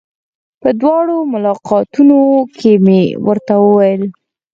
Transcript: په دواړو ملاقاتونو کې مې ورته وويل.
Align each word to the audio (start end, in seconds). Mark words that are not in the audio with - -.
په 0.61 0.69
دواړو 0.81 1.17
ملاقاتونو 1.33 2.19
کې 2.57 2.71
مې 2.85 3.01
ورته 3.25 3.53
وويل. 3.65 4.03